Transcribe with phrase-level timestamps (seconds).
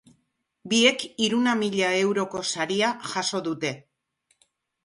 [0.71, 3.75] Biek hiruna mila euroko saria jaso dute.